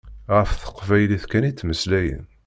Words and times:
Ɣef 0.35 0.49
teqbaylit 0.53 1.23
kan 1.31 1.47
i 1.49 1.51
ttmeslayen. 1.51 2.23